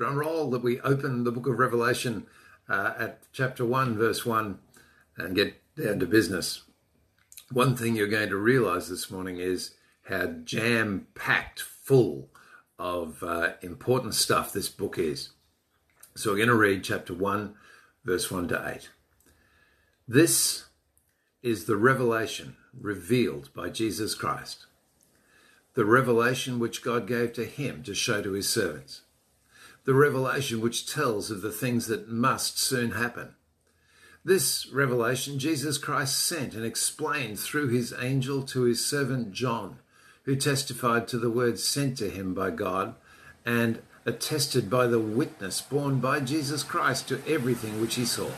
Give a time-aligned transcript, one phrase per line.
[0.00, 2.26] drum roll that we open the book of Revelation
[2.70, 4.58] uh, at chapter 1, verse 1,
[5.18, 6.62] and get down to business.
[7.52, 12.30] One thing you're going to realize this morning is how jam packed full
[12.78, 15.32] of uh, important stuff this book is.
[16.16, 17.54] So we're going to read chapter 1,
[18.02, 18.88] verse 1 to 8.
[20.08, 20.64] This
[21.42, 24.64] is the revelation revealed by Jesus Christ,
[25.74, 29.02] the revelation which God gave to him to show to his servants
[29.90, 33.34] the revelation which tells of the things that must soon happen.
[34.24, 39.78] This revelation Jesus Christ sent and explained through his angel to his servant John,
[40.22, 42.94] who testified to the words sent to him by God
[43.44, 48.30] and attested by the witness borne by Jesus Christ to everything which he saw.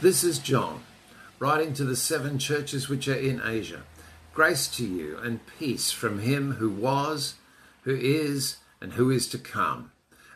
[0.00, 0.84] This is John,
[1.40, 3.82] writing to the seven churches which are in Asia.
[4.32, 7.34] Grace to you and peace from him who was,
[7.82, 9.90] who is, and who is to come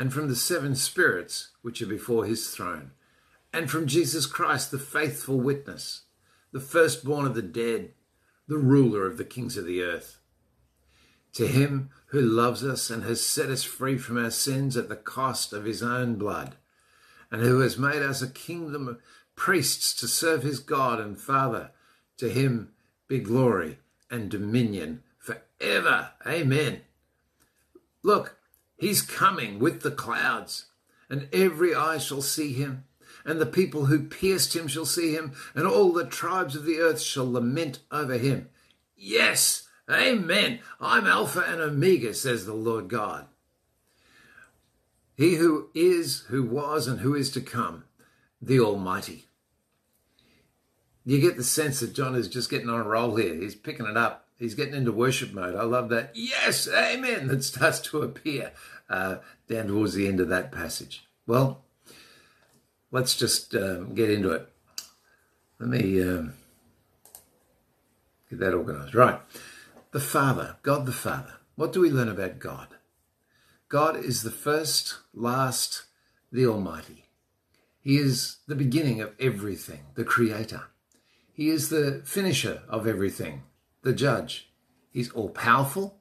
[0.00, 2.92] and from the seven spirits which are before his throne,
[3.52, 6.04] and from Jesus Christ, the faithful witness,
[6.52, 7.90] the firstborn of the dead,
[8.48, 10.18] the ruler of the kings of the earth.
[11.34, 14.96] To him who loves us and has set us free from our sins at the
[14.96, 16.56] cost of his own blood,
[17.30, 19.02] and who has made us a kingdom of
[19.36, 21.72] priests to serve his God and Father,
[22.16, 22.70] to him
[23.06, 26.12] be glory and dominion forever.
[26.26, 26.80] Amen.
[28.02, 28.39] Look,
[28.80, 30.64] He's coming with the clouds,
[31.10, 32.84] and every eye shall see him,
[33.26, 36.78] and the people who pierced him shall see him, and all the tribes of the
[36.78, 38.48] earth shall lament over him.
[38.96, 40.60] Yes, amen.
[40.80, 43.26] I'm Alpha and Omega, says the Lord God.
[45.14, 47.84] He who is, who was, and who is to come,
[48.40, 49.26] the Almighty.
[51.04, 53.34] You get the sense that John is just getting on a roll here.
[53.34, 55.54] He's picking it up he's getting into worship mode.
[55.54, 56.10] I love that.
[56.14, 57.28] Yes, amen.
[57.28, 58.50] That starts to appear
[58.88, 59.18] uh,
[59.48, 61.04] down towards the end of that passage.
[61.26, 61.62] Well,
[62.90, 64.48] let's just um, get into it.
[65.60, 66.32] Let me um,
[68.28, 68.94] get that organized.
[68.94, 69.20] Right.
[69.92, 71.34] The Father, God the Father.
[71.54, 72.68] What do we learn about God?
[73.68, 75.84] God is the first, last,
[76.32, 77.04] the Almighty.
[77.80, 80.64] He is the beginning of everything, the Creator.
[81.32, 83.42] He is the finisher of everything,
[83.82, 84.48] the judge.
[84.90, 85.96] He's all powerful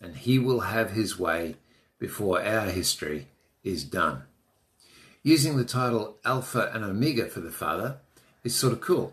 [0.00, 1.56] and he will have his way
[1.98, 3.28] before our history
[3.62, 4.22] is done.
[5.22, 7.98] Using the title Alpha and Omega for the Father
[8.42, 9.12] is sort of cool.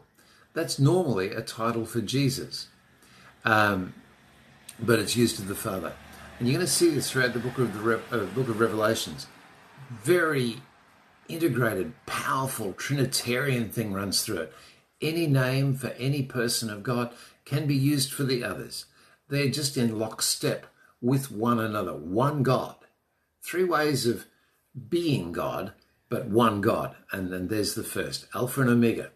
[0.54, 2.68] That's normally a title for Jesus,
[3.44, 3.94] um,
[4.80, 5.94] but it's used of the Father.
[6.40, 8.60] And you're going to see this throughout the book of the Re- uh, book of
[8.60, 9.28] Revelations.
[9.90, 10.62] Very
[11.28, 14.54] integrated, powerful Trinitarian thing runs through it.
[15.02, 17.12] Any name for any person of God
[17.48, 18.86] can be used for the others.
[19.30, 20.66] They're just in lockstep
[21.02, 22.76] with one another, one God.
[23.42, 24.26] Three ways of
[24.90, 25.72] being God,
[26.10, 26.96] but one God.
[27.12, 29.12] And then there's the first Alpha and Omega.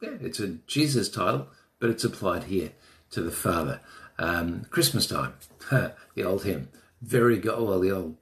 [0.00, 1.48] It's a Jesus title,
[1.80, 2.70] but it's applied here
[3.10, 3.80] to the Father.
[4.18, 5.34] Um, Christmas time,
[5.70, 6.68] the old hymn.
[7.02, 8.16] Very God, well, the old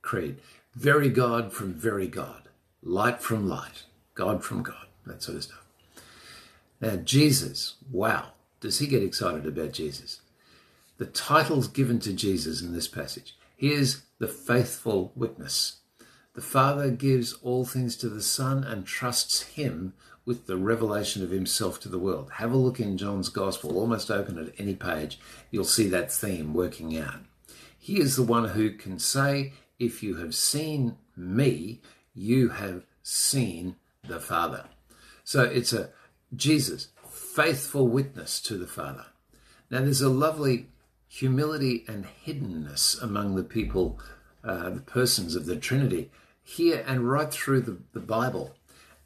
[0.00, 0.38] creed.
[0.74, 2.48] Very God from very God.
[2.82, 3.84] Light from light.
[4.14, 4.86] God from God.
[5.04, 5.64] That sort of stuff.
[6.80, 8.30] Now, Jesus, wow
[8.64, 10.22] does he get excited about Jesus?
[10.96, 13.36] The titles given to Jesus in this passage.
[13.54, 15.80] He is the faithful witness.
[16.32, 19.92] The Father gives all things to the Son and trusts him
[20.24, 22.30] with the revelation of himself to the world.
[22.36, 25.18] Have a look in John's Gospel, almost open at any page.
[25.50, 27.20] You'll see that theme working out.
[27.78, 31.82] He is the one who can say, If you have seen me,
[32.14, 33.76] you have seen
[34.08, 34.64] the Father.
[35.22, 35.90] So it's a
[36.34, 36.88] Jesus
[37.34, 39.06] faithful witness to the Father.
[39.68, 40.66] Now, there's a lovely
[41.08, 43.98] humility and hiddenness among the people,
[44.44, 46.10] uh, the persons of the Trinity,
[46.44, 48.54] here and right through the, the Bible.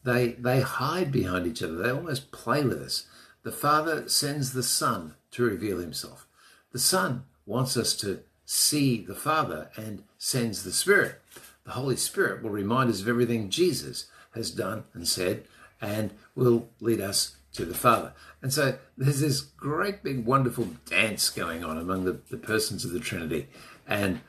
[0.05, 3.07] They, they hide behind each other, they almost play with us.
[3.45, 6.27] The Father sends the Son to reveal himself.
[6.73, 11.23] The Son wants us to see the Father and sends the Spirit.
[11.65, 15.45] The Holy Spirit will remind us of everything Jesus has done and said
[15.81, 18.13] and will lead us to the Father.
[18.43, 22.93] And so there's this great big wonderful dance going on among the, the persons of
[22.93, 23.49] the Trinity.
[23.87, 24.21] And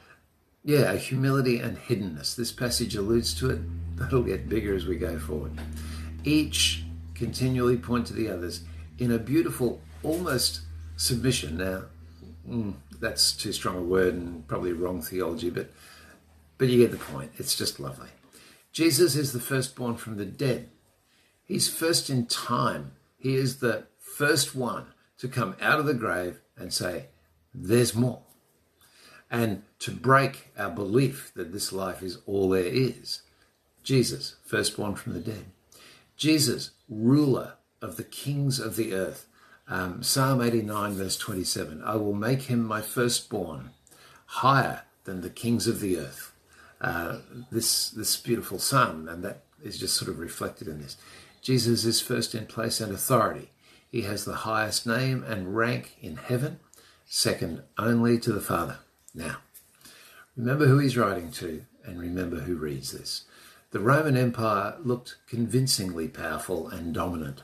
[0.63, 2.36] Yeah, humility and hiddenness.
[2.36, 3.60] This passage alludes to it.
[3.98, 5.54] That'll get bigger as we go forward.
[6.24, 6.83] Each
[7.16, 8.63] continually point to the others
[8.98, 10.62] in a beautiful, almost
[10.98, 11.57] submission.
[11.57, 11.83] Now,
[12.48, 15.72] mm, that's too strong a word and probably wrong theology, but
[16.57, 17.31] but you get the point.
[17.38, 18.10] It's just lovely.
[18.74, 20.69] Jesus is the firstborn from the dead.
[21.45, 22.92] He's first in time.
[23.19, 24.88] He is the first one
[25.19, 27.07] to come out of the grave and say,
[27.54, 28.21] There's more.
[29.30, 33.21] And to break our belief that this life is all there is.
[33.83, 35.45] Jesus, firstborn from the dead.
[36.16, 39.27] Jesus, ruler of the kings of the earth.
[39.68, 43.72] Um, Psalm 89, verse 27 I will make him my firstborn,
[44.25, 46.33] higher than the kings of the earth.
[46.81, 47.19] Uh,
[47.51, 50.98] this, this beautiful psalm, and that is just sort of reflected in this.
[51.50, 53.50] Jesus is first in place and authority.
[53.92, 56.60] He has the highest name and rank in heaven,
[57.07, 58.78] second only to the Father.
[59.16, 59.38] Now,
[60.38, 63.24] remember who he's writing to and remember who reads this.
[63.72, 67.42] The Roman Empire looked convincingly powerful and dominant.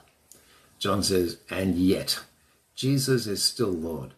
[0.78, 2.20] John says, and yet,
[2.76, 4.14] Jesus is still Lord.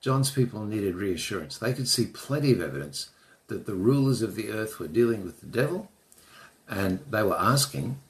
[0.00, 1.58] John's people needed reassurance.
[1.58, 3.10] They could see plenty of evidence
[3.46, 5.92] that the rulers of the earth were dealing with the devil,
[6.68, 8.00] and they were asking,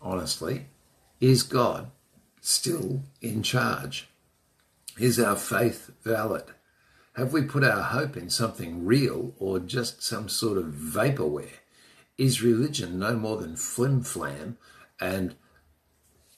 [0.00, 0.66] honestly,
[1.20, 1.90] is God
[2.40, 4.08] still in charge?
[4.98, 6.44] Is our faith valid?
[7.14, 11.58] Have we put our hope in something real or just some sort of vaporware?
[12.16, 14.56] Is religion no more than flim flam
[15.00, 15.34] and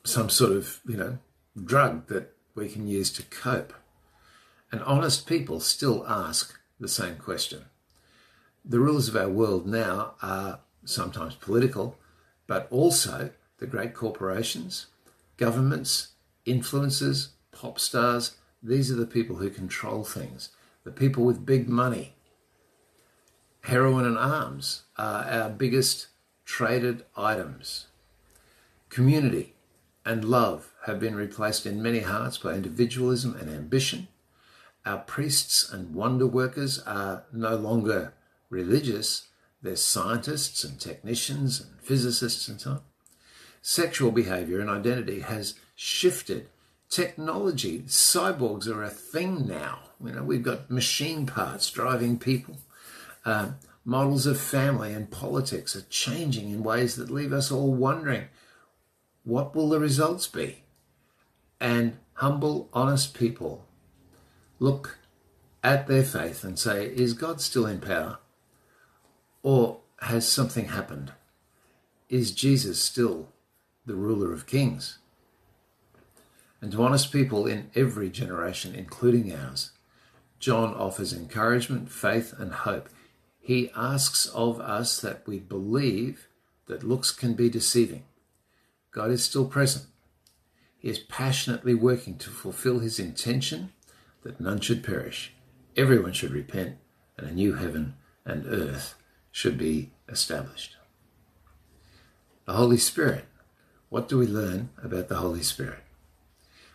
[0.05, 1.19] some sort of, you know,
[1.63, 3.75] drug that we can use to cope?
[4.73, 7.67] And honest people still ask the same question.
[8.65, 11.99] The rules of our world now are sometimes political,
[12.47, 13.31] but also
[13.61, 14.87] the great corporations,
[15.37, 16.09] governments,
[16.47, 18.37] influencers, pop stars.
[18.63, 20.49] These are the people who control things.
[20.85, 22.15] The people with big money.
[23.65, 26.09] Heroin and arms are our biggest
[26.47, 27.87] traded items.
[28.89, 29.55] Community
[30.05, 34.09] and love have been replaced in many hearts by individualism and ambition.
[34.87, 38.15] Our priests and wonder workers are no longer
[38.49, 39.29] religious,
[39.63, 42.81] they're scientists and technicians and physicists and so on
[43.63, 46.49] sexual behavior and identity has shifted.
[46.89, 49.81] Technology, cyborgs are a thing now.
[50.05, 52.59] You know, we've got machine parts driving people.
[53.25, 53.51] Uh,
[53.85, 58.25] models of family and politics are changing in ways that leave us all wondering
[59.25, 60.63] what will the results be?
[61.61, 63.67] And humble, honest people
[64.59, 64.99] look
[65.63, 68.19] at their faith and say, Is God still in power?
[69.43, 71.13] Or has something happened?
[72.09, 73.29] Is Jesus still
[73.91, 74.99] the ruler of kings.
[76.61, 79.73] And to honest people in every generation, including ours,
[80.39, 82.89] John offers encouragement, faith, and hope.
[83.41, 86.29] He asks of us that we believe
[86.67, 88.05] that looks can be deceiving.
[88.93, 89.87] God is still present.
[90.79, 93.73] He is passionately working to fulfill his intention
[94.23, 95.35] that none should perish.
[95.77, 96.77] Everyone should repent,
[97.19, 97.95] and a new heaven
[98.25, 98.95] and earth
[99.33, 100.77] should be established.
[102.47, 103.25] The Holy Spirit
[103.91, 105.81] what do we learn about the Holy Spirit?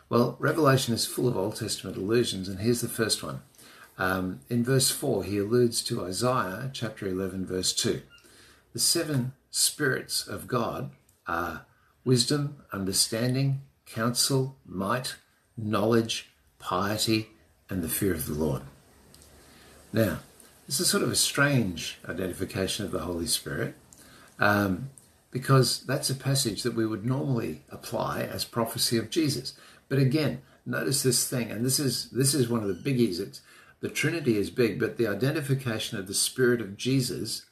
[0.10, 3.42] Well, Revelation is full of Old Testament allusions, and here's the first one.
[3.98, 8.02] Um, in verse 4, he alludes to Isaiah chapter 11, verse 2.
[8.74, 10.92] The seven spirits of God
[11.28, 11.66] are
[12.04, 15.16] wisdom, understanding, counsel, might,
[15.58, 16.30] knowledge,
[16.60, 17.30] piety,
[17.70, 18.62] and the fear of the Lord.
[19.94, 20.20] Now,
[20.68, 23.76] this is sort of a strange identification of the Holy Spirit.
[24.40, 24.90] Um,
[25.36, 29.54] because that's a passage that we would normally apply as prophecy of Jesus.
[29.90, 33.20] But again, notice this thing, and this is this is one of the biggies.
[33.20, 33.42] It's
[33.82, 37.48] the Trinity is big, but the identification of the Spirit of Jesus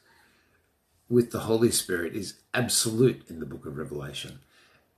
[1.10, 4.38] with the Holy Spirit is absolute in the book of Revelation.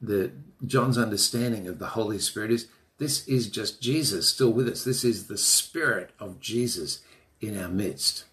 [0.00, 0.30] The
[0.64, 4.84] John's understanding of the Holy Spirit is this is just Jesus still with us.
[4.84, 7.00] This is the Spirit of Jesus
[7.40, 8.26] in our midst.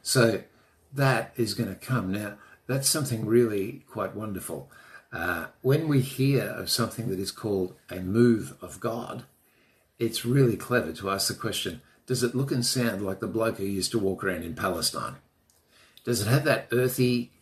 [0.00, 0.42] So
[0.92, 2.12] that is going to come.
[2.12, 4.70] Now, that's something really quite wonderful.
[5.12, 9.24] Uh, when we hear of something that is called a move of God,
[9.98, 13.58] it's really clever to ask the question does it look and sound like the bloke
[13.58, 15.16] who used to walk around in Palestine?
[16.04, 17.32] Does it have that earthy,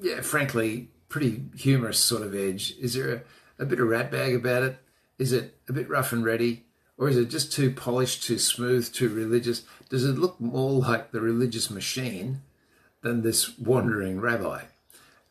[0.00, 2.74] yeah, frankly, pretty humorous sort of edge?
[2.80, 3.14] Is there
[3.58, 4.78] a, a bit of ratbag about it?
[5.18, 6.64] Is it a bit rough and ready?
[6.96, 9.62] Or is it just too polished, too smooth, too religious?
[9.88, 12.42] Does it look more like the religious machine
[13.02, 14.64] than this wandering rabbi?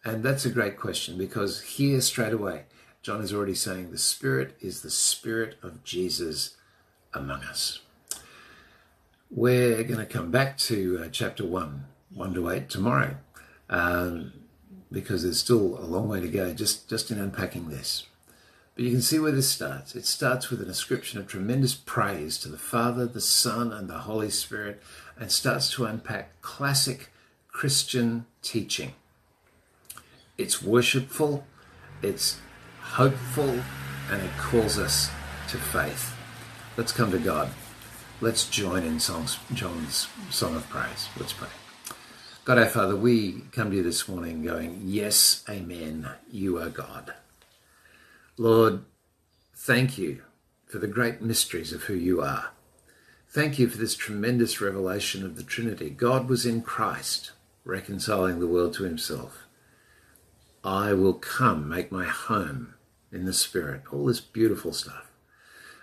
[0.03, 2.63] And that's a great question because here straight away,
[3.01, 6.55] John is already saying the Spirit is the Spirit of Jesus
[7.13, 7.79] among us.
[9.29, 13.17] We're going to come back to uh, chapter 1, 1 to 8 tomorrow,
[13.69, 14.31] um,
[14.91, 18.05] because there's still a long way to go just, just in unpacking this.
[18.75, 19.95] But you can see where this starts.
[19.95, 24.00] It starts with an ascription of tremendous praise to the Father, the Son, and the
[24.00, 24.81] Holy Spirit,
[25.19, 27.09] and starts to unpack classic
[27.57, 28.93] Christian teaching.
[30.37, 31.43] It's worshipful,
[32.03, 32.37] it's
[32.81, 33.61] hopeful,
[34.11, 35.09] and it calls us
[35.49, 36.15] to faith.
[36.77, 37.49] Let's come to God.
[38.21, 41.09] Let's join in songs, John's song of praise.
[41.17, 41.47] Let's pray.
[42.45, 47.15] God our Father, we come to you this morning going, Yes, Amen, you are God.
[48.37, 48.85] Lord,
[49.55, 50.21] thank you
[50.67, 52.51] for the great mysteries of who you are.
[53.27, 55.89] Thank you for this tremendous revelation of the Trinity.
[55.89, 57.31] God was in Christ,
[57.67, 59.45] reconciling the world to himself.
[60.63, 62.74] I will come, make my home
[63.12, 63.83] in the Spirit.
[63.91, 65.12] All this beautiful stuff.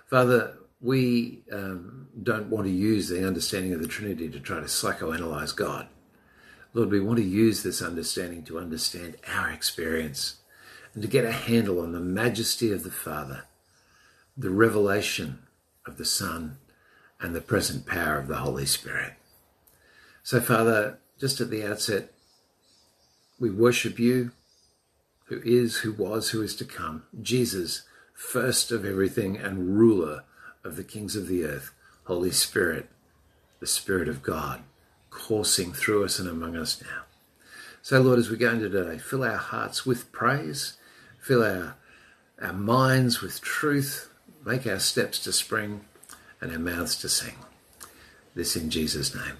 [0.06, 4.66] Father, we um, don't want to use the understanding of the Trinity to try to
[4.66, 5.88] psychoanalyze God.
[6.72, 10.36] Lord, we want to use this understanding to understand our experience
[10.92, 13.44] and to get a handle on the majesty of the Father,
[14.36, 15.40] the revelation
[15.86, 16.58] of the Son,
[17.20, 19.14] and the present power of the Holy Spirit.
[20.22, 22.12] So, Father, just at the outset,
[23.38, 24.32] we worship you,
[25.26, 30.24] who is, who was, who is to come, Jesus, first of everything and ruler
[30.62, 31.72] of the kings of the earth,
[32.04, 32.88] Holy Spirit,
[33.60, 34.62] the Spirit of God,
[35.10, 37.02] coursing through us and among us now.
[37.82, 40.78] So, Lord, as we go into today, fill our hearts with praise,
[41.20, 41.76] fill our,
[42.40, 44.10] our minds with truth,
[44.44, 45.84] make our steps to spring
[46.40, 47.36] and our mouths to sing.
[48.34, 49.36] This in Jesus' name.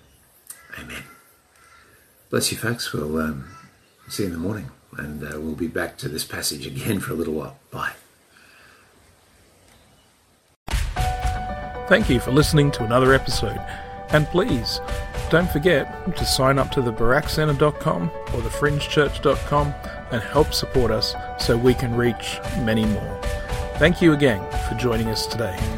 [0.78, 1.13] Amen.
[2.34, 2.92] Bless you, folks.
[2.92, 3.44] We'll um,
[4.08, 7.12] see you in the morning, and uh, we'll be back to this passage again for
[7.12, 7.60] a little while.
[7.70, 7.92] Bye.
[11.86, 13.60] Thank you for listening to another episode.
[14.08, 14.80] And please,
[15.30, 19.74] don't forget to sign up to the barackcenter.com or thefringechurch.com
[20.10, 23.20] and help support us so we can reach many more.
[23.76, 25.56] Thank you again for joining us today.